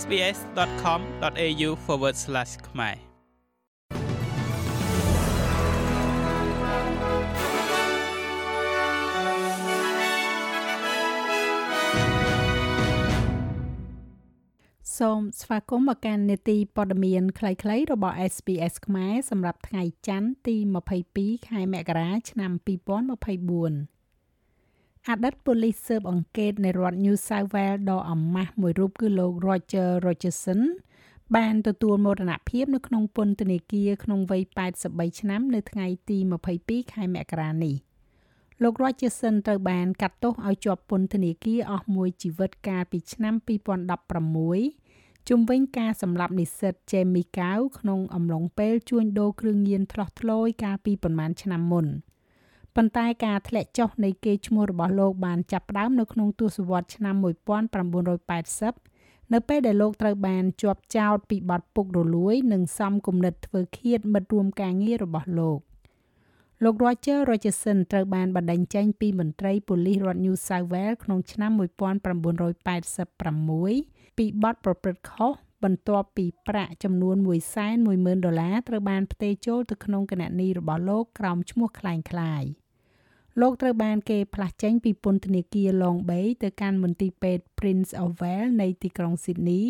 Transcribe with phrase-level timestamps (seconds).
[0.00, 1.70] sbs.com.au/
[2.68, 2.96] ខ្មែរ
[14.98, 20.56] សូមស្វាគមន៍មកកាន់នេតិព័ត៌មានខ្លីៗរបស់ SBS ខ្មែរសម្រាប់ថ្ងៃច័ន្ទទី
[21.02, 23.95] 22ខែមករាឆ្នាំ2024
[25.10, 30.60] អតីតប៉ូលីសស៊ើបអង្កេតនៃរដ្ឋ New South Wales ដ៏អាម៉ាស់មួយរូបគឺលោក Roger Rogerson
[31.36, 34.42] បានទទួលមរណភាពនៅក្នុងពន្ធនាគារក្នុងវ័យ
[34.82, 36.18] 83ឆ្នាំ នៅថ្ងៃទី
[36.56, 37.74] 22ខែមករានេះ
[38.62, 43.34] លោក Rogerson ត្រូវបានកាត់ទោសឲ្យជាប់ពន្ធនាគារអស់មួយជីវិតកាលពីឆ្នាំ
[44.10, 51.88] 2016ជំវិញការសម្លាប់និស្សិត Jamie Cow ក្នុងអំឡុងពេលជួញដូរគ្រឿងញៀនថ្លោះថ្លោយកាលពីប្រមាណឆ្នាំមុន។
[52.75, 57.15] ប៉ុន្តែការធ្លាក់ចុះនៃកេរ្តិ៍ឈ្មោះរបស់លោកបានចាប់ផ្ដើមនៅក្នុងទសវត្សរ៍ឆ្នាំ
[58.63, 65.59] 1980នៅពេលដែលលោកត្រូវបានជាប់ចោទពីបទពុករលួយ និងសំគំនិតធ្វើឃាតមិត្តរួមការងាររបស់លោក
[66.63, 77.15] លោក Roger Rogerson ត្រូវបានបណ្តេញចេញពីមន្ត្រីប៉ូលីសរដ្ឋ New South Wales ក្នុងឆ្នាំ1986ពីបទប្រព្រឹត្តខុសបន្ទាប់ពីប្រាក់ចំនួន
[77.71, 81.93] 110,000ដុល្លារត្រូវបានផ្ទេរចូលទៅក្នុងគណនីរបស់លោកក្រោមឈ្មោះคล้า
[82.41, 82.49] ยៗ
[83.40, 89.64] លោកត្រូវបានគេផ្លាស់ចេញពីពន្ធនាគារ Long Bay ទៅកាន់មន្ទីរពេទ្យ Prince of Wales នៃទីក្រុង Sydney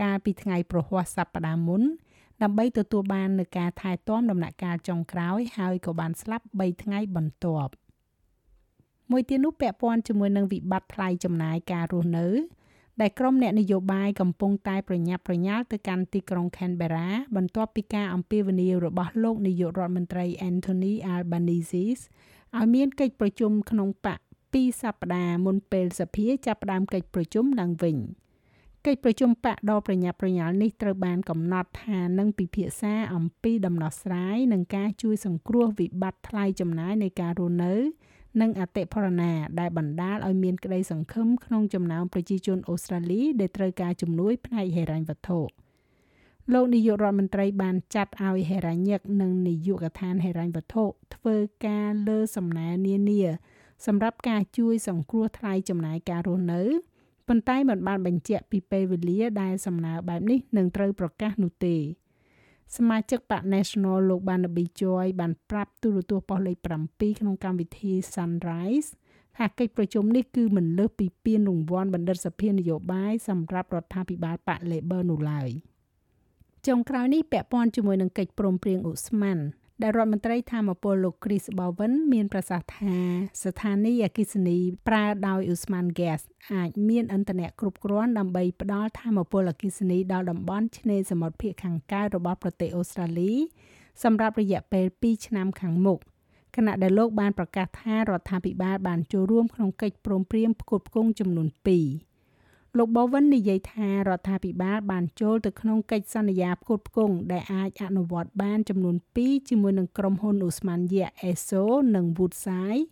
[0.00, 1.82] កាលពីថ្ងៃប្រហ័សសប្តាហ៍មុន
[2.42, 7.72] ដើម្បីទទួលបាននូវការថែទាំដំណាក់កាលចុងក្រោយហើយក៏បានស្លាប់3ថ្ងៃបន្ទាប់
[9.10, 12.26] មួយទៀតនោះពាក់ព័ន្ធជាមួយនឹងវិបត្តិថ្លៃចំណាយការរស់នៅ
[13.00, 21.86] ដែលក្រុមអ្នកនយោបាយកំពុងតែប្រញាប់ប្រញាល់ទៅកាន់ទីក្រុង Canberra បន្ទាប់ពីការអំពាវនាវរបស់លោកនាយករដ្ឋមន្ត្រី Anthony Albanese
[22.54, 27.96] ឲ្យមានកិច្ចប្រជុំក្នុងបក2សប្តាហ៍មុនពេលសភាចាប់ផ្ដើមកិច្ចប្រជុំឡើងវិញ
[28.86, 37.74] កិច្ចប្រជុំបកដ៏ប្រញាប់ប្រញាល់នេះត្រូវបានកំណត់ថានឹងពិភាក្សាអំពីដំណោះស្រាយនិងការជួយសង្គ្រោះវិបត្តិថ្លៃចំណាយនៃការរស់នៅ
[38.40, 45.40] និងអតិផរណាដែលបណ្ដាលឲ្យមានក្តីសង្ឃឹមក្នុងចំណោមប្រជាជនអូស្ត្រាលីដែលត្រូវការជំនួយផ្នែកហិរញ្ញវត្ថុ។
[46.52, 50.84] លោកនាយករដ្ឋមន្ត្រីបានចាត់ឲ្យហេរ៉ាញិកនិងនាយកដ្ឋានហេរញ្ញវត្ថុ
[51.14, 51.36] ធ្វើ
[51.66, 53.22] ការលើសំណែនានា
[53.86, 56.62] សម្រាប់ការជួយសង្គ្រោះថ្លៃចំណាយការរស់នៅ
[57.28, 61.76] ប៉ុន្តែមិនបានបញ្ជាក់ពីពេលវេលាដែលសំណើបែបនេះនឹងត្រូវប្រកាសនោះទេ
[62.76, 66.56] សមាជិកបក National លោក Barnaby Joy បានប្រាប់ទូរទស្សន៍ប៉ុស្តិ៍លេខ
[66.88, 68.88] 7ក្នុងកម្មវិធី Sunrise
[69.36, 75.52] ថាកិច្ចប្រជុំនេះគឺមិនលើសពីពានរង្វាន់បណ្ឌិតសភានយោបាយសម្រាប់រដ្ឋាភិបាលបក Labor នោះឡើយ។
[76.66, 79.38] ចុងក្រោយនេះពាក់ព័ន្ធជាមួយនឹងកិច្ចព្រមព្រៀងឧស្ម័ន
[79.82, 82.96] ដែលរដ្ឋមន្ត្រីធម្មពលលោក Chris Bowen មានប្រសាសន៍ថា
[83.44, 86.20] ស្ថានីយអគិសនីប្រើដោយឧស្ម័ន gas
[86.52, 93.32] អាចមានឥន្ធនៈគ្រប់គ្រាន់ដើម្បីផ្ដល់ធម្មពលអគិសនីដល់តំបន់ឆ្នេរសមុទ្រភាគខាងកើតរបស់ប្រទេសអូស្ត្រាលី
[94.02, 95.98] សម្រាប់រយៈពេល2ឆ្នាំខាងមុខ
[96.56, 102.15] ខណៈដែលលោកបានប្រកាសថារដ្ឋាភិបាលបានចូលរួមក្នុងកិច្ចព្រមព្រៀងផ្គត់ផ្គង់ចំនួន2
[102.78, 112.84] លោកបូវិននិយាយថារដ្ឋាភិបាលបានចូលទៅក្នុងកិច្ចសន្យាផ្គត់ផ្គង់ដែលអាចអនុវត្តបានចំនួន2ជាមួយនឹងក្រុមហ៊ុនអូស្មានយ៉ាអេសូនិង Woodside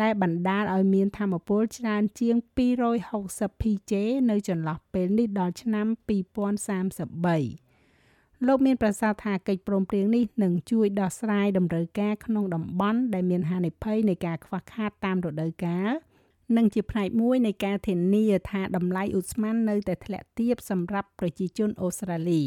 [0.00, 2.36] ដែលបណ្ដាលឲ្យមានធម្មពលច្រើនជាង
[2.98, 3.92] 260 PJ
[4.30, 5.96] នៅចន្លោះពេលនេះដល់ឆ្នាំ2033
[8.46, 15.90] លោកមានប្រសាសន៍ថាកិច្ចព្រមព្រៀងនេះនឹងជួយដោះស្រាយតម្រូវការក្នុងតំបន់ដែលមានហានិភ័យនៃការខ្វះខាតតាមរដូវកាល
[16.56, 22.42] និងជាផ្នែកមួយនៃការធានាថាតម្លៃឧស្ម័ននៅតែធ្លាក់ទាបសម្រាប់ប្រជាជនអូស្ត្រាលី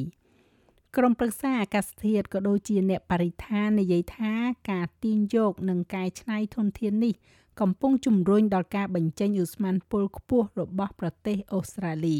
[0.97, 4.33] ក្រុមប្រឹក្សាអាកាសធាតុក៏ដូចជាអ្នកបរិស្ថាននិយាយថា
[4.71, 7.13] ការទាញយកនិងកែច្នៃធនធាននេះ
[7.61, 12.19] កំពុងជំរុញដល់ការបញ្ចេញឧស្ម័នពុលខ្ពស់របស់ប្រទេសអូស្ត្រាលី